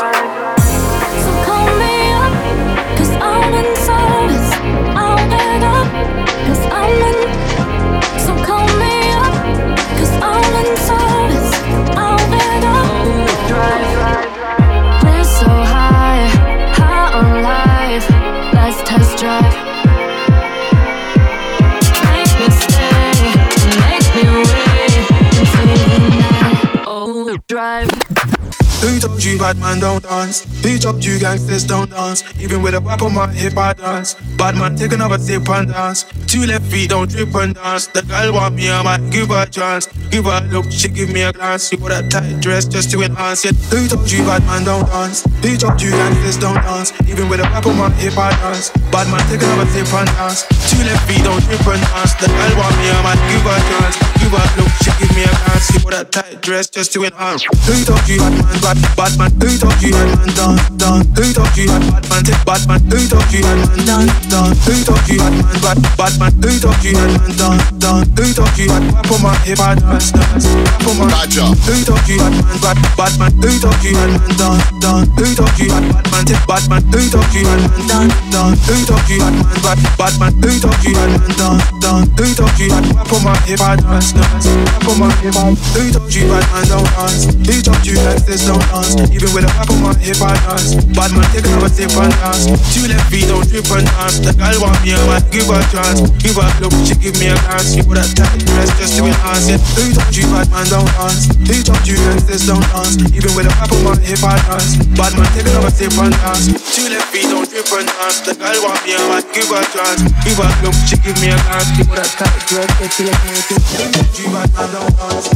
Up 30.87 31.03
you 31.03 31.19
gangsters 31.19 31.63
don't 31.65 31.89
dance. 31.89 32.23
Even 32.39 32.61
with 32.61 32.73
a 32.73 32.81
whack 32.81 33.01
on 33.01 33.13
my 33.13 33.27
hip 33.27 33.57
I 33.57 33.73
dance. 33.73 34.15
Bad 34.37 34.55
man 34.55 34.75
take 34.75 34.93
another 34.93 35.17
sip 35.17 35.47
and 35.49 35.69
dance. 35.69 36.05
Two 36.25 36.45
left 36.45 36.65
feet 36.65 36.89
don't 36.89 37.09
trip 37.09 37.33
and 37.35 37.55
dance. 37.55 37.87
The 37.87 38.01
girl 38.03 38.33
want 38.33 38.55
me, 38.55 38.69
I 38.69 38.81
might 38.81 39.11
give 39.11 39.29
her 39.29 39.43
a 39.43 39.45
chance. 39.45 39.87
Give 40.09 40.25
her 40.25 40.41
a 40.41 40.47
look, 40.47 40.71
she 40.71 40.87
give 40.87 41.09
me 41.09 41.21
a 41.21 41.33
glance. 41.33 41.71
You 41.71 41.77
put 41.77 41.91
a 41.91 42.07
tight 42.07 42.39
dress 42.39 42.65
just 42.65 42.91
to 42.91 43.01
enhance 43.01 43.45
it. 43.45 43.55
Beach 43.69 43.93
up 43.93 44.01
you 44.07 44.23
bad 44.23 44.43
man 44.43 44.63
don't 44.63 44.85
dance. 44.87 45.25
Beach 45.41 45.61
told 45.61 45.81
you 45.81 45.91
gangsters 45.91 46.37
don't 46.37 46.55
dance. 46.55 46.93
Even 47.07 47.29
with 47.29 47.39
a 47.39 47.43
whack 47.43 47.65
on 47.65 47.77
my 47.77 47.89
hip 47.91 48.17
I 48.17 48.31
dance. 48.31 48.71
Bad 48.91 49.11
man 49.11 49.21
take 49.29 49.43
another 49.43 49.69
sip 49.69 49.91
and 49.93 50.09
dance. 50.17 50.47
Two 50.69 50.81
left 50.83 51.05
feet 51.07 51.23
don't 51.23 51.41
trip 51.43 51.61
and 51.67 51.83
dance. 51.93 52.13
The 52.17 52.27
girl 52.27 52.53
want 52.57 52.75
me, 52.79 52.89
I 52.89 52.99
might 53.03 53.21
give 53.29 53.43
her 53.45 53.53
a 53.53 53.61
chance. 53.69 53.95
Give 54.17 54.33
her 54.33 54.41
a 54.41 54.49
look, 54.57 54.71
she 54.81 54.91
give 54.97 55.11
me 55.13 55.23
a 55.23 55.31
glance. 55.31 55.67
You 55.73 55.79
put 55.79 55.93
a 55.93 56.03
tight 56.03 56.41
dress 56.41 56.69
just 56.69 56.93
to 56.93 57.03
enhance. 57.05 57.45
Beach 57.67 57.89
up 57.91 58.01
you 58.07 58.17
bad 58.17 58.33
man, 58.33 58.57
bad, 58.63 58.77
bad 58.97 59.13
man. 59.19 59.31
Who 59.37 59.49
told 59.59 59.77
you 59.83 59.91
bad 59.91 60.09
man 60.17 60.29
done, 60.33 60.57
done? 60.77 61.01
Who 61.13 61.25
told 61.35 61.53
you 61.57 61.67
bad 61.67 62.03
man 62.09 62.23
take 62.23 62.41
bad 62.47 62.61
man? 62.67 62.79
Who 62.89 62.99
told 63.07 63.27
you 63.29 63.41
bad 63.43 63.59
man 63.59 63.77
done, 63.85 64.09
done? 64.31 64.51
Who 64.65 64.73
told 64.81 65.05
you 65.05 65.19
bad 65.19 65.35
man 65.35 65.47
bad, 65.61 65.77
bad 65.99 66.13
man? 66.17 66.31
Who 66.41 66.51
told 66.57 66.79
you 66.81 66.93
bad 66.95 67.11
man 67.11 67.37
done, 67.37 67.59
done? 67.77 68.03
Who 68.17 68.25
told 68.33 68.55
you 68.57 68.67
bad 68.67 68.81
man 68.81 69.03
for 69.05 69.19
my 69.19 69.35
hip 69.45 69.59
I 69.61 69.75
dance, 69.75 70.09
dance 70.15 70.47
for 70.81 70.93
my 70.97 71.05
Roger. 71.11 71.47
Who 71.67 71.75
told 71.85 72.03
you 72.07 72.17
bad 72.17 72.33
man 72.33 72.47
bad, 72.63 72.77
bad 72.97 73.13
man? 73.19 73.31
Who 73.43 73.51
told 73.61 73.77
you 73.83 73.93
bad 73.93 74.09
man 74.09 74.37
done, 74.39 74.61
done? 74.81 75.05
Who 75.19 75.25
told 75.35 75.53
you 75.59 75.69
bad 75.69 76.07
man 76.11 76.23
take 76.25 76.43
bad 76.47 76.63
man? 76.71 76.81
Who 76.89 77.01
told 77.11 77.29
you 77.35 77.43
bad 77.45 77.61
man 77.61 77.87
done, 77.87 78.09
done? 78.31 78.76
Who 78.77 78.85
told 78.85 79.09
you 79.09 79.17
bad 79.17 79.33
man 79.33 79.57
bad, 79.65 79.79
bad 79.97 80.13
man? 80.21 80.33
Who 80.37 80.53
told 80.61 80.77
you 80.85 80.93
bad 80.93 81.09
man 81.09 81.33
done, 81.33 81.57
done? 81.81 82.05
Who 82.13 82.29
told 82.37 82.53
you 82.61 82.69
bad 82.69 82.85
man 82.93 83.05
for 83.09 83.17
my 83.25 83.33
hip 83.49 83.57
I 83.57 83.73
dance, 83.73 84.13
dance 84.13 84.45
for 84.85 84.93
my 84.93 85.09
hip 85.17 85.33
I? 85.33 85.57
Who 85.73 85.89
told 85.89 86.13
you 86.13 86.29
bad 86.29 86.45
man 86.53 86.65
don't 86.69 86.85
dance? 86.85 87.25
Who 87.25 87.55
told 87.65 87.81
you 87.81 87.97
that 88.05 88.21
this 88.29 88.45
don't 88.45 88.61
dance? 88.69 88.93
Even 89.09 89.33
with 89.33 89.49
a 89.49 89.51
rap 89.57 89.73
on 89.73 89.81
my 89.81 89.97
hip 89.97 90.21
I 90.21 90.37
dance. 90.45 90.77
Bad 90.93 91.09
man 91.09 91.25
take 91.33 91.49
another 91.49 91.73
sip 91.73 91.89
and 91.97 92.13
dance. 92.21 92.45
Two 92.69 92.85
left 92.85 93.09
feet 93.09 93.25
don't 93.25 93.41
trip 93.49 93.65
and 93.65 93.81
dance. 93.97 94.21
The 94.21 94.37
girl 94.37 94.57
want 94.61 94.77
me, 94.85 94.93
I 94.93 95.01
might 95.09 95.25
give 95.33 95.49
her 95.49 95.57
a 95.57 95.65
chance. 95.73 96.05
Give 96.21 96.37
her 96.37 96.45
a 96.45 96.61
look, 96.61 96.75
she 96.85 96.93
give 97.01 97.17
me 97.17 97.33
a 97.33 97.35
glance. 97.49 97.73
She 97.73 97.81
put 97.81 97.97
a 97.97 98.05
tight 98.13 98.45
dress 98.45 98.69
just 98.77 98.93
to 99.01 99.09
enhance 99.09 99.49
it. 99.49 99.57
Who 99.73 99.89
told 99.89 100.13
you 100.13 100.29
bad 100.29 100.53
man 100.53 100.69
don't 100.69 100.85
dance? 100.93 101.25
Who 101.33 101.57
told 101.65 101.81
you 101.81 101.97
gangsters 101.97 102.45
don't 102.45 102.61
dance? 102.61 103.01
Even 103.09 103.33
with 103.33 103.49
a 103.49 103.53
rap 103.57 103.73
on 103.73 103.81
my 103.81 103.97
hip 104.05 104.21
I 104.21 104.37
dance. 104.45 104.77
Bad 104.93 105.17
man 105.17 105.25
take 105.33 105.49
another 105.49 105.73
sip 105.73 105.97
and 105.97 106.13
dance. 106.13 106.45
Two 106.77 106.85
left 106.93 107.09
feet 107.09 107.25
don't 107.25 107.49
trip 107.49 107.65
and 107.73 107.89
dance. 107.89 108.21
The 108.21 108.37
girl 108.37 108.66
want 108.67 108.83
me, 108.85 108.91
I 108.93 109.07
might 109.07 109.33
give 109.33 109.47
her 109.47 109.61
a 109.61 109.65
chance. 109.71 110.03
Give 110.23 110.37
her 110.37 110.43
a 110.43 110.61
look, 110.63 110.75
she 110.83 110.97
give 110.99 111.15
me 111.21 111.29
a 111.31 111.37
glance. 111.47 111.71
She 111.75 111.83
put 111.87 111.99
a 111.99 112.03
tight 112.03 112.35
dress 112.47 112.67
just 112.79 112.97
to 112.97 113.03
enhance 113.07 113.51
it. 113.51 113.61
Who 113.77 113.91
told 113.91 114.17
you 114.17 114.27
bad 114.31 114.49
man 114.55 114.67
don't 114.73 114.95
dance? 114.97 115.27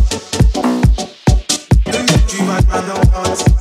Who 1.85 1.91
told 1.91 2.27
you 2.27 2.41
bad 2.47 2.63
man 2.69 2.83
don't 2.87 3.11
dance? 3.11 3.51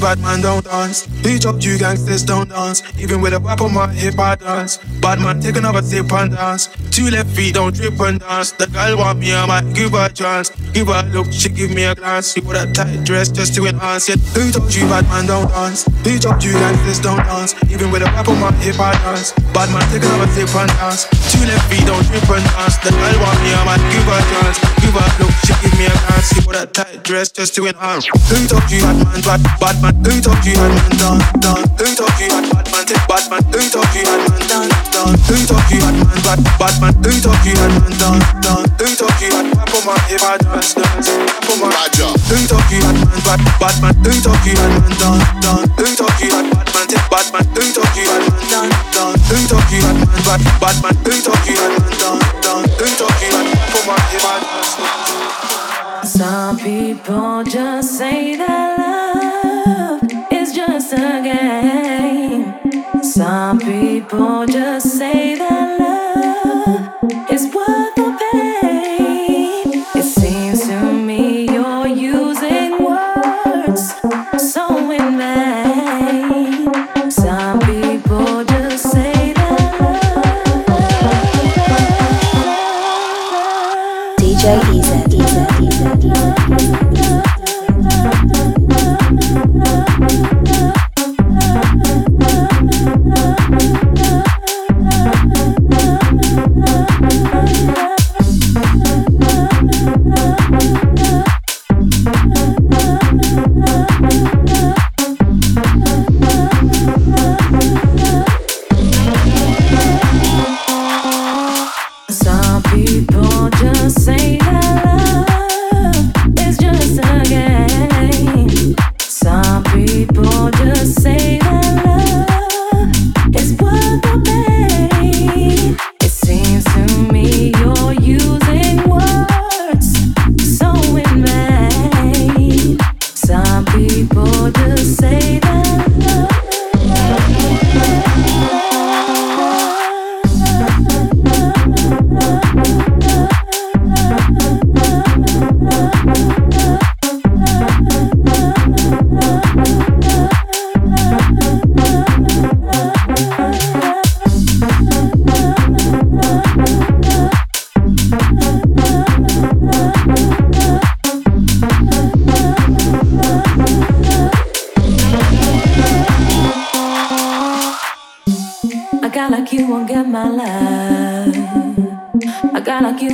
Bad 0.00 0.18
man 0.20 0.40
don't 0.40 0.64
dance. 0.64 1.06
Beach 1.22 1.44
up 1.44 1.62
you 1.62 1.78
gangsters 1.78 2.24
don't 2.24 2.48
dance. 2.48 2.82
Even 2.98 3.20
with 3.20 3.34
a 3.34 3.38
rap 3.38 3.60
on 3.60 3.74
my 3.74 3.92
hip 3.92 4.18
I 4.18 4.34
dance. 4.34 4.78
Bad 5.00 5.20
man 5.20 5.40
take 5.40 5.56
another 5.56 5.82
sip 5.82 6.10
and 6.12 6.32
dance. 6.32 6.68
Two 6.90 7.10
left 7.10 7.30
feet 7.30 7.54
don't 7.54 7.74
trip 7.74 8.00
and 8.00 8.20
dance. 8.20 8.52
The 8.52 8.66
girl 8.66 8.98
want 8.98 9.18
me, 9.18 9.34
I 9.34 9.46
might 9.46 9.74
give 9.74 9.92
her 9.92 10.06
a 10.06 10.12
chance. 10.12 10.50
Give 10.72 10.88
her 10.88 11.04
a 11.04 11.08
look, 11.12 11.32
she 11.32 11.48
give 11.48 11.70
me 11.70 11.84
a 11.84 11.94
glance. 11.94 12.32
She 12.32 12.40
put 12.40 12.56
a 12.56 12.66
tight 12.72 13.04
dress 13.04 13.28
just 13.30 13.54
to 13.56 13.66
enhance 13.66 14.08
it. 14.08 14.18
Beach 14.34 14.56
up 14.56 14.64
you 14.72 14.88
bad 14.88 15.04
man 15.08 15.26
don't 15.26 15.48
dance. 15.48 15.84
Beach 16.02 16.24
up 16.26 16.42
you 16.42 16.52
gangsters 16.52 17.00
don't 17.00 17.22
dance. 17.24 17.54
Even 17.70 17.90
with 17.90 18.02
a 18.02 18.06
rap 18.06 18.28
on 18.28 18.40
my 18.40 18.52
hip 18.64 18.80
I 18.80 18.92
dance. 19.04 19.32
Bad 19.52 19.68
man 19.70 19.84
take 19.92 20.02
another 20.02 20.30
sip 20.32 20.54
and 20.56 20.70
dance. 20.80 21.04
Two 21.28 21.44
left 21.44 21.68
feet 21.68 21.84
don't 21.86 22.04
trip 22.06 22.24
and 22.30 22.44
dance. 22.56 22.76
The 22.80 22.90
girl 22.90 23.16
want 23.20 23.38
me, 23.44 23.52
I 23.52 23.62
might 23.68 23.84
give 23.92 24.04
her 24.08 24.16
a 24.16 24.22
chance. 24.32 24.79
Give 24.80 24.96
her 24.96 25.04
a 25.04 25.12
look, 25.20 25.34
she 25.44 25.52
give 25.60 25.74
me 25.78 25.86
a 25.86 25.94
glance. 25.94 26.28
She 26.32 26.40
put 26.40 26.56
a 26.56 26.66
tight 26.66 27.04
dress 27.04 27.30
just 27.30 27.54
to 27.56 27.66
enhance. 27.66 28.06
Beach 28.28 28.52
up 28.52 28.64
you 28.70 28.80
bad 28.80 28.96
man, 28.96 29.20
bad, 29.22 29.40
bad 29.60 29.76
man. 29.82 29.94
Who 30.04 30.20
talk 30.20 30.44
you 30.44 30.56
bad 30.56 30.72
man 30.72 30.92
down, 30.96 31.18
down? 31.40 31.62
Who 31.78 31.86
talk 31.94 32.20
you 32.20 32.28
bad 32.28 32.46
bad 32.50 32.66
man 32.70 32.84
take 32.86 33.04
bad 33.08 33.24
man? 33.30 33.42
Who 33.50 33.62
talk 33.68 33.94
you 33.94 34.04
bad 34.04 34.20
man 34.30 34.42
down, 34.48 34.68
down? 34.92 35.12
Who 35.28 35.36
talk 35.46 35.70
you 35.70 35.80
bad 35.80 35.96
man 35.96 36.20
bad 36.24 36.40
bad 36.58 36.74
man? 36.80 36.94
Who 37.04 37.12
talk 37.20 37.44
you 37.44 37.54
bad 37.54 37.72
man 37.76 37.92
down, 38.00 38.20
down? 38.40 38.62
Who 38.80 38.88
talk 38.96 39.20
you 39.20 39.30
bad 39.30 39.46
man 39.52 39.66
for 39.68 39.82
my 39.84 39.96
hip 40.08 40.22
I 40.22 40.36
dance, 40.38 40.74
dance 40.74 41.08
Roger. 41.60 42.10
Who 42.30 42.38
talk 42.46 42.70
you 42.72 42.80
bad 42.80 42.96
man 42.96 43.20
bad 43.26 43.40
bad 43.60 43.76
man? 43.82 43.94
Who 44.04 44.12
talk 44.20 44.44
you 44.46 44.54
bad 44.56 44.72
man 44.80 44.94
down, 44.96 45.18
down? 45.40 45.62
Who 45.76 45.86
talk 45.96 46.20
you 46.20 46.30
bad 46.30 46.46
bad 46.50 46.68
man 46.74 46.86
take 46.88 47.06
bad 47.10 47.26
man? 47.32 47.44
Who 47.54 47.64
talk 47.74 47.96
you 47.96 48.06
bad 48.06 48.22
man 48.28 48.44
down, 48.48 48.68
down? 48.94 49.12
Who 49.28 49.38
talk 49.50 49.70
you 49.72 49.80
bad 49.82 49.96
man 49.98 50.20
bad 50.24 50.40
bad 50.60 50.76
man? 50.82 50.94
Who 51.04 51.14
talk 51.20 51.44
you 51.46 51.56
bad 51.58 51.72
man 51.74 51.92
down, 52.00 52.18
down? 52.42 52.62
Who 52.78 52.86
talk 52.96 53.18
you 53.20 53.30
bad 53.30 53.46
man 53.50 53.68
for 53.70 53.82
my 53.86 53.96
hip 54.10 54.24
I 54.24 54.36
dance? 54.40 54.69
Some 56.04 56.58
people 56.58 57.42
just 57.44 57.98
say 57.98 58.36
that 58.36 58.78
love 58.78 60.02
is 60.32 60.52
just 60.52 60.92
a 60.92 61.20
game. 61.22 62.54
Some 63.02 63.58
people 63.58 64.46
just 64.46 64.96
say 64.98 65.34
that 65.36 65.78
love 65.80 67.30
is 67.32 67.52
worth 67.54 67.94
the 67.96 68.16
pain. 68.20 68.29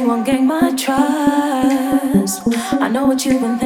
Won't 0.06 0.24
gain 0.24 0.46
my 0.46 0.72
trust. 0.76 2.42
I 2.80 2.88
know 2.88 3.06
what 3.06 3.24
you've 3.24 3.40
been 3.40 3.58
thinking 3.58 3.65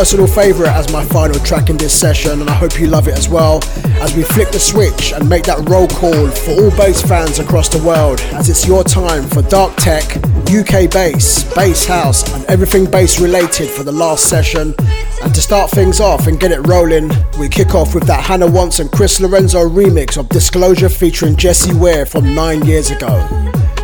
personal 0.00 0.26
favourite 0.26 0.72
as 0.72 0.90
my 0.90 1.04
final 1.04 1.38
track 1.40 1.68
in 1.68 1.76
this 1.76 1.92
session, 1.92 2.40
and 2.40 2.48
I 2.48 2.54
hope 2.54 2.80
you 2.80 2.86
love 2.86 3.06
it 3.06 3.18
as 3.18 3.28
well. 3.28 3.60
As 4.00 4.16
we 4.16 4.22
flick 4.22 4.50
the 4.50 4.58
switch 4.58 5.12
and 5.12 5.28
make 5.28 5.42
that 5.42 5.68
roll 5.68 5.88
call 5.88 6.30
for 6.30 6.52
all 6.52 6.70
bass 6.70 7.02
fans 7.02 7.38
across 7.38 7.68
the 7.68 7.84
world, 7.84 8.18
as 8.32 8.48
it's 8.48 8.66
your 8.66 8.82
time 8.82 9.24
for 9.24 9.42
dark 9.42 9.76
tech, 9.76 10.04
UK 10.48 10.90
bass, 10.90 11.44
bass 11.54 11.84
house, 11.84 12.22
and 12.32 12.46
everything 12.46 12.90
bass 12.90 13.20
related 13.20 13.68
for 13.68 13.82
the 13.82 13.92
last 13.92 14.26
session. 14.26 14.74
And 15.22 15.34
to 15.34 15.42
start 15.42 15.70
things 15.70 16.00
off 16.00 16.28
and 16.28 16.40
get 16.40 16.50
it 16.50 16.66
rolling, 16.66 17.10
we 17.38 17.50
kick 17.50 17.74
off 17.74 17.94
with 17.94 18.04
that 18.04 18.24
Hannah 18.24 18.50
Wants 18.50 18.78
and 18.78 18.90
Chris 18.90 19.20
Lorenzo 19.20 19.68
remix 19.68 20.16
of 20.16 20.30
Disclosure 20.30 20.88
featuring 20.88 21.36
Jessie 21.36 21.74
Ware 21.74 22.06
from 22.06 22.34
nine 22.34 22.64
years 22.64 22.90
ago. 22.90 23.18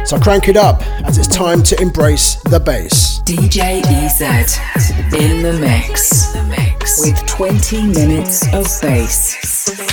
So 0.06 0.18
crank 0.18 0.48
it 0.48 0.56
up 0.56 0.80
as 1.04 1.18
it's 1.18 1.28
time 1.28 1.62
to 1.64 1.78
embrace 1.82 2.36
the 2.44 2.60
bass. 2.60 3.20
DJ 3.20 3.82
EZ 3.84 4.85
in 5.14 5.42
the 5.42 5.52
mix 5.60 6.26
with 7.00 7.26
20 7.26 7.86
minutes 7.88 8.46
of 8.54 8.66
bass. 8.80 9.85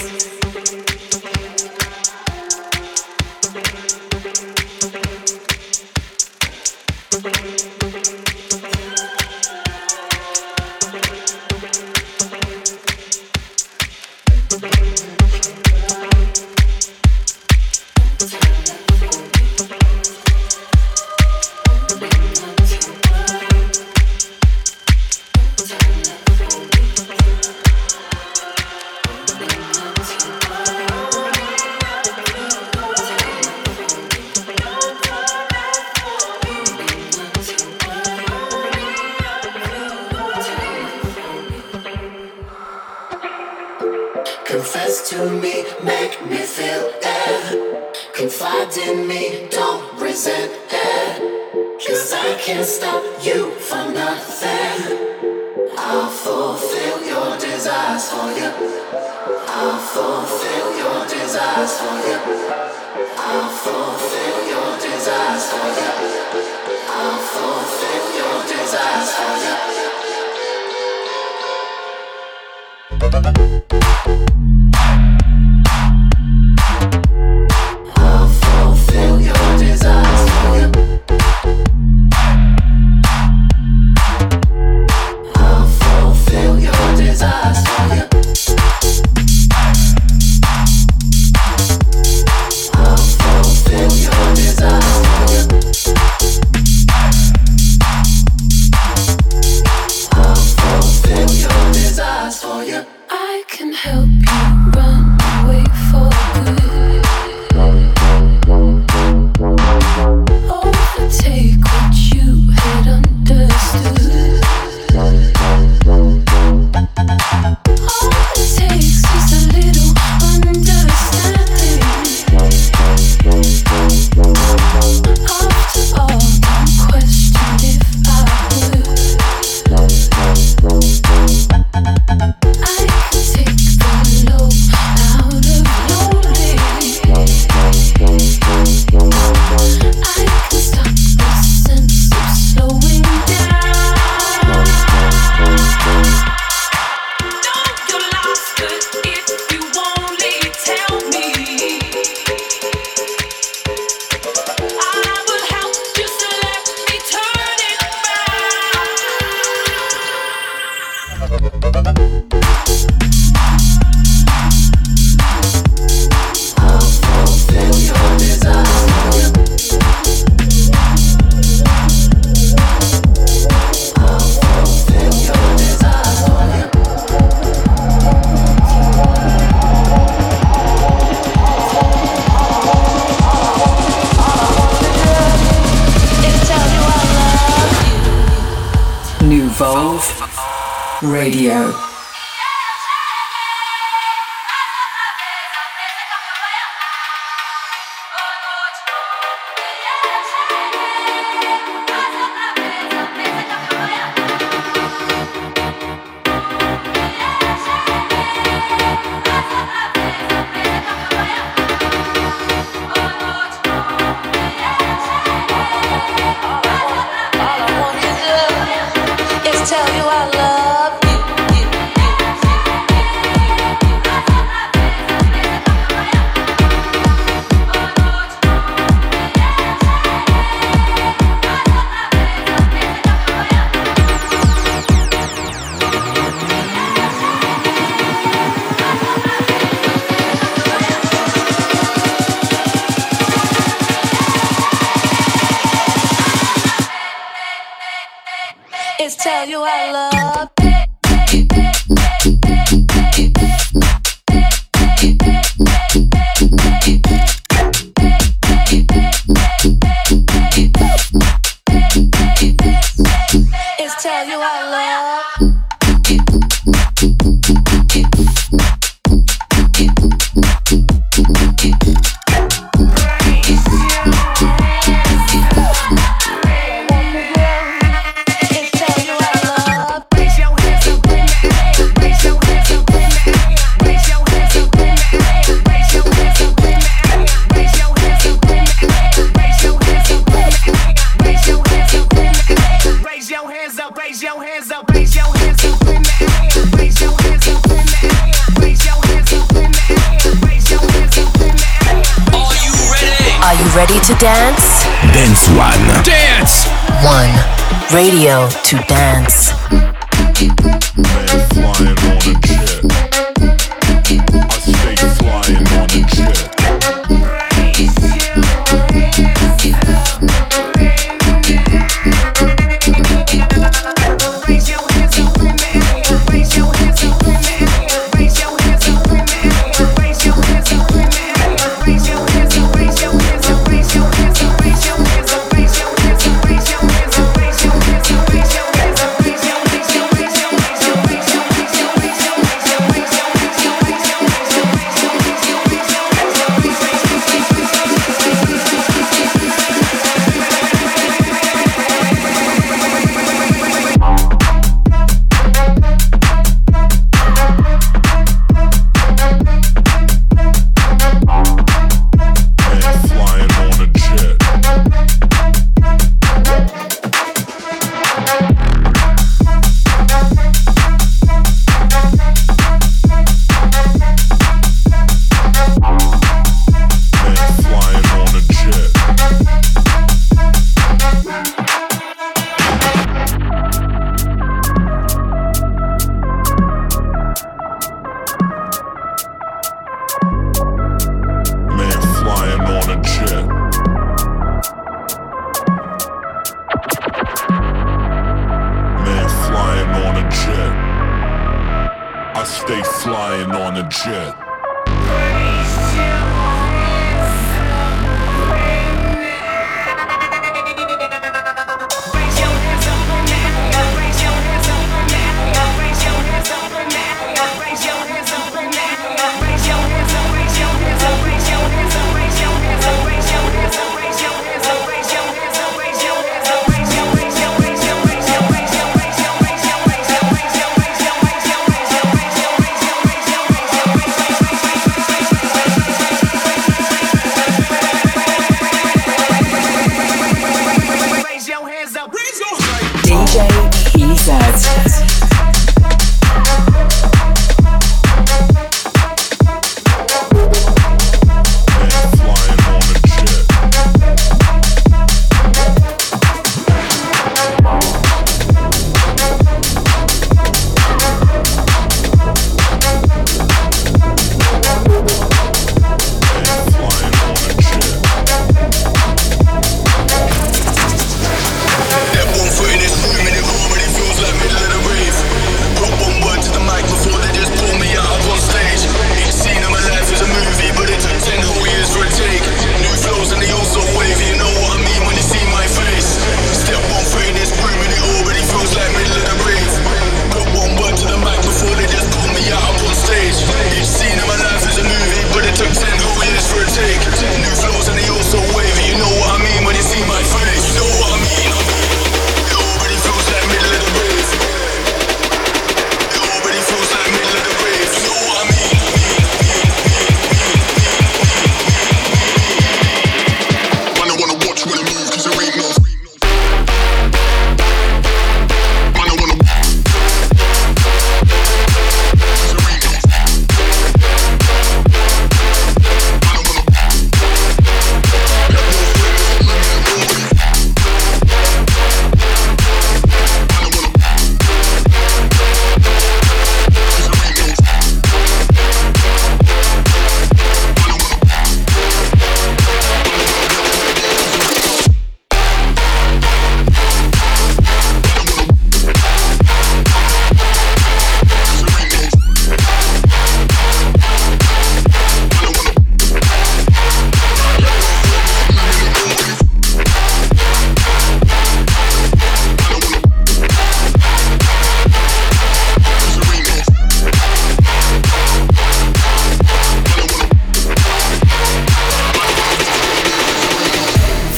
to 308.62 308.93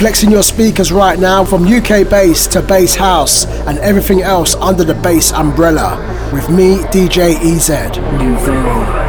Flexing 0.06 0.30
your 0.30 0.43
speakers 0.43 0.91
right 0.91 1.18
now 1.18 1.43
from 1.43 1.64
UK 1.64 2.08
bass 2.08 2.45
to 2.45 2.62
bass 2.62 2.93
house 2.93 3.47
and 3.66 3.80
everything 3.80 4.22
else 4.22 4.53
under 4.53 4.84
the 4.84 4.93
bass 4.93 5.34
umbrella 5.34 5.97
with 6.32 6.47
me, 6.47 6.76
DJ 6.91 7.34
EZ. 7.41 7.97
Nouveau. 8.20 9.05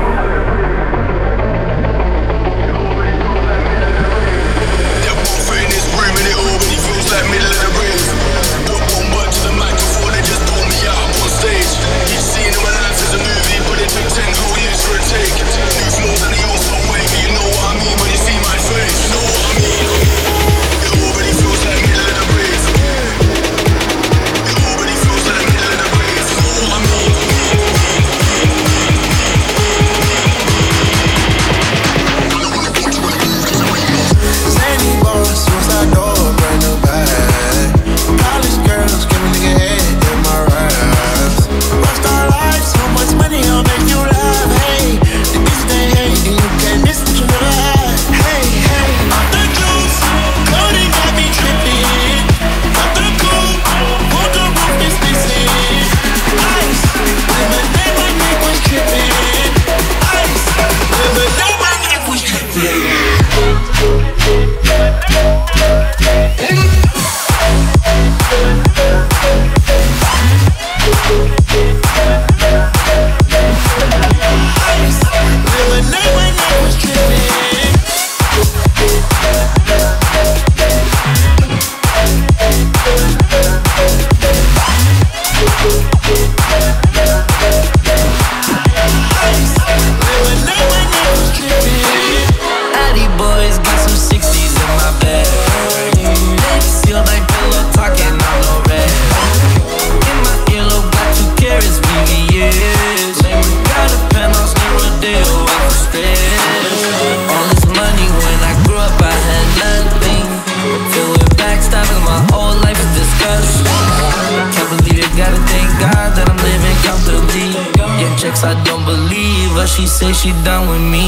she 120.27 120.33
done 120.43 120.69
with 120.69 120.83
me. 120.83 121.07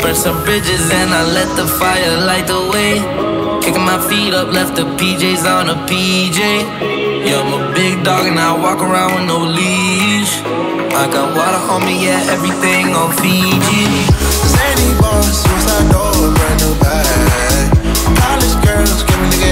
Burn 0.00 0.14
some 0.14 0.42
bridges 0.44 0.90
and 0.90 1.10
I 1.14 1.22
let 1.22 1.48
the 1.54 1.66
fire 1.66 2.16
light 2.26 2.46
the 2.46 2.60
way. 2.72 2.92
Kicking 3.62 3.86
my 3.92 3.98
feet 4.08 4.34
up, 4.34 4.48
left 4.52 4.74
the 4.74 4.82
PJs 4.98 5.44
on 5.46 5.68
a 5.70 5.76
PJ. 5.86 6.38
Yeah, 7.26 7.40
I'm 7.40 7.52
a 7.54 7.72
big 7.74 8.02
dog 8.02 8.26
and 8.26 8.38
I 8.38 8.50
walk 8.64 8.80
around 8.80 9.14
with 9.14 9.26
no 9.32 9.38
leash. 9.38 10.32
I 11.00 11.04
got 11.14 11.36
water 11.36 11.62
on 11.72 11.86
me, 11.86 12.04
yeah, 12.04 12.34
everything 12.34 12.86
on 13.00 13.12
Fiji. 13.20 13.84
Zany 14.54 14.90
boss, 15.00 15.42
suicide 15.42 15.86
door, 15.92 16.34
brand 16.34 16.58
new 16.62 16.74
bag. 16.82 17.66
College 18.18 18.56
girls, 18.66 19.02
give 19.04 19.20
me 19.22 19.36
the. 19.42 19.51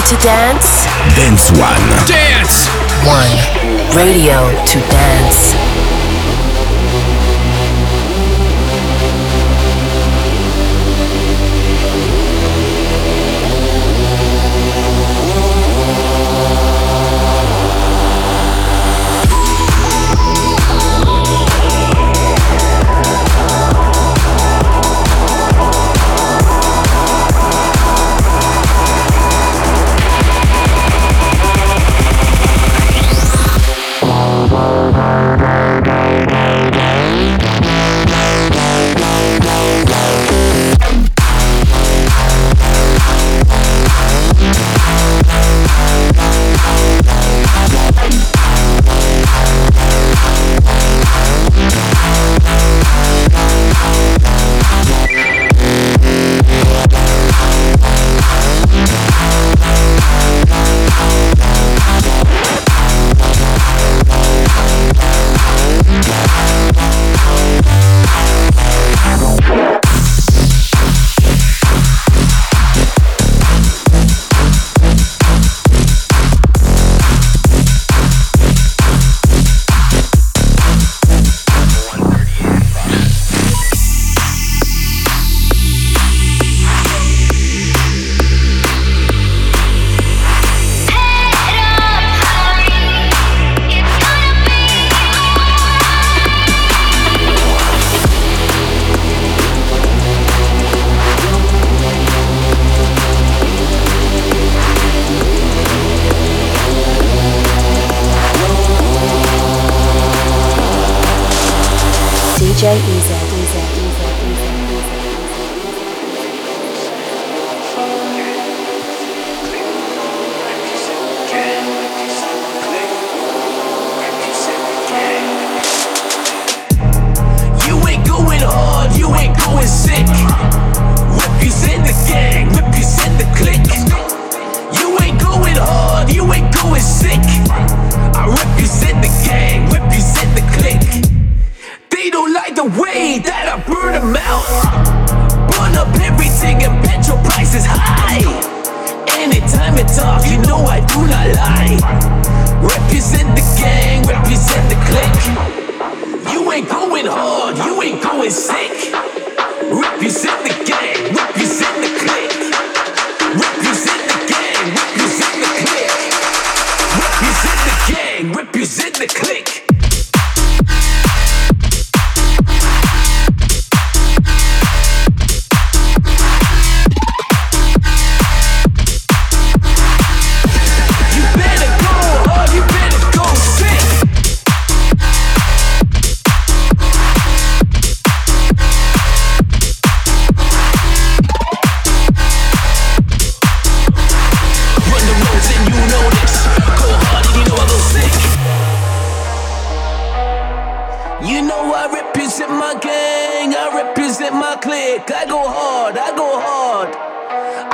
To 0.00 0.16
dance? 0.16 0.86
Dance 1.14 1.50
One. 1.52 2.06
Dance 2.08 2.66
One. 3.06 3.94
Radio 3.94 4.50
to 4.64 4.80
dance. 4.90 5.59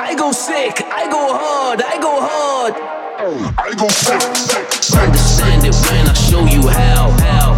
I 0.07 0.15
go 0.15 0.31
sick, 0.31 0.83
I 0.87 1.11
go 1.11 1.35
hard, 1.35 1.83
I 1.83 1.99
go 1.99 2.21
hard. 2.23 2.75
I 3.59 3.75
go 3.75 3.89
sick, 3.89 4.23
sick, 4.37 4.71
sick. 4.71 5.01
Understand 5.03 5.67
it 5.67 5.75
when 5.75 6.07
I 6.07 6.13
show 6.15 6.47
you 6.47 6.69
how, 6.69 7.11
how, 7.11 7.56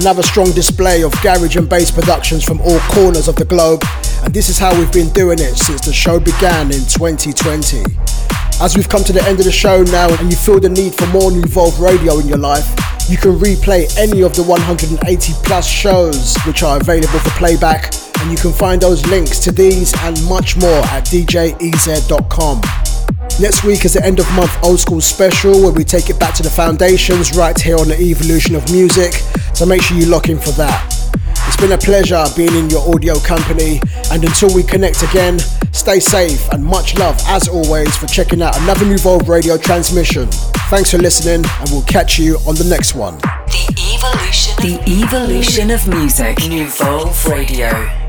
Another 0.00 0.22
strong 0.22 0.50
display 0.52 1.02
of 1.02 1.12
garage 1.20 1.56
and 1.56 1.68
bass 1.68 1.90
productions 1.90 2.42
from 2.42 2.58
all 2.62 2.78
corners 2.88 3.28
of 3.28 3.36
the 3.36 3.44
globe, 3.44 3.84
and 4.24 4.32
this 4.32 4.48
is 4.48 4.56
how 4.56 4.74
we've 4.78 4.90
been 4.92 5.10
doing 5.10 5.38
it 5.38 5.56
since 5.56 5.84
the 5.84 5.92
show 5.92 6.18
began 6.18 6.68
in 6.72 6.80
2020. 6.88 7.84
As 8.62 8.74
we've 8.74 8.88
come 8.88 9.04
to 9.04 9.12
the 9.12 9.22
end 9.24 9.40
of 9.40 9.44
the 9.44 9.52
show 9.52 9.82
now 9.82 10.08
and 10.08 10.30
you 10.30 10.38
feel 10.38 10.58
the 10.58 10.70
need 10.70 10.94
for 10.94 11.06
more 11.08 11.30
Nuvolve 11.30 11.78
radio 11.78 12.18
in 12.18 12.26
your 12.26 12.38
life, 12.38 12.66
you 13.10 13.18
can 13.18 13.32
replay 13.32 13.94
any 13.98 14.22
of 14.22 14.34
the 14.34 14.42
180 14.42 15.32
plus 15.44 15.68
shows 15.68 16.34
which 16.46 16.62
are 16.62 16.80
available 16.80 17.18
for 17.18 17.30
playback, 17.36 17.92
and 18.20 18.30
you 18.30 18.38
can 18.38 18.54
find 18.54 18.80
those 18.80 19.04
links 19.06 19.38
to 19.40 19.52
these 19.52 19.92
and 20.04 20.16
much 20.24 20.56
more 20.56 20.80
at 20.96 21.04
djez.com. 21.04 22.62
Next 23.40 23.64
week 23.64 23.86
is 23.86 23.94
the 23.94 24.04
end 24.04 24.20
of 24.20 24.30
month 24.32 24.54
old 24.62 24.80
school 24.80 25.00
special 25.00 25.62
where 25.62 25.72
we 25.72 25.82
take 25.82 26.10
it 26.10 26.20
back 26.20 26.34
to 26.34 26.42
the 26.42 26.50
foundations 26.50 27.34
right 27.34 27.58
here 27.58 27.78
on 27.78 27.88
the 27.88 27.98
evolution 27.98 28.54
of 28.54 28.70
music. 28.70 29.14
So 29.54 29.64
make 29.64 29.80
sure 29.80 29.96
you 29.96 30.04
lock 30.06 30.28
in 30.28 30.38
for 30.38 30.50
that. 30.52 30.92
It's 31.46 31.56
been 31.56 31.72
a 31.72 31.78
pleasure 31.78 32.22
being 32.36 32.54
in 32.54 32.68
your 32.68 32.86
audio 32.94 33.18
company, 33.18 33.80
and 34.12 34.22
until 34.22 34.54
we 34.54 34.62
connect 34.62 35.02
again, 35.02 35.38
stay 35.72 36.00
safe 36.00 36.46
and 36.52 36.62
much 36.62 36.98
love 36.98 37.18
as 37.28 37.48
always 37.48 37.96
for 37.96 38.06
checking 38.06 38.42
out 38.42 38.60
another 38.60 38.84
New 38.84 38.98
radio 39.26 39.56
transmission. 39.56 40.28
Thanks 40.68 40.90
for 40.90 40.98
listening, 40.98 41.42
and 41.60 41.70
we'll 41.70 41.82
catch 41.84 42.18
you 42.18 42.36
on 42.46 42.56
the 42.56 42.64
next 42.68 42.94
one. 42.94 43.16
The 43.16 43.96
evolution. 43.96 44.54
The 44.60 45.02
evolution 45.02 45.70
of 45.70 45.88
music. 45.88 46.38
New 46.46 46.68
Radio. 47.26 47.99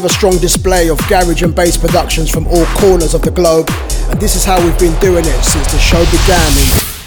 Sick. 0.00 0.10
Another 0.10 0.14
strong 0.14 0.38
display 0.38 0.88
of 0.88 0.98
garage 1.08 1.42
and 1.42 1.54
bass 1.54 1.76
productions 1.76 2.30
from 2.30 2.46
all 2.46 2.64
corners 2.76 3.14
of 3.14 3.22
the 3.22 3.30
globe, 3.30 3.68
and 4.10 4.20
this 4.20 4.34
is 4.36 4.44
how 4.44 4.62
we've 4.62 4.78
been 4.78 4.98
doing 5.00 5.24
it 5.24 5.42
since 5.42 5.72
the 5.72 5.78
show 5.78 6.04
began 6.06 6.99